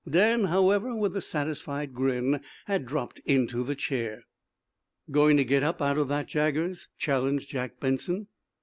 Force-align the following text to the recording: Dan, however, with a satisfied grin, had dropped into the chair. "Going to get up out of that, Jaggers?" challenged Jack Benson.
Dan, 0.09 0.45
however, 0.45 0.95
with 0.95 1.15
a 1.15 1.21
satisfied 1.21 1.93
grin, 1.93 2.41
had 2.65 2.87
dropped 2.87 3.19
into 3.19 3.63
the 3.63 3.75
chair. 3.75 4.23
"Going 5.11 5.37
to 5.37 5.43
get 5.45 5.61
up 5.61 5.79
out 5.79 5.99
of 5.99 6.07
that, 6.07 6.25
Jaggers?" 6.27 6.87
challenged 6.97 7.51
Jack 7.51 7.79
Benson. 7.79 8.25